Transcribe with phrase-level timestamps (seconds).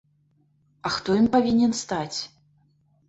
[0.89, 2.19] А хто ім павінен стаць?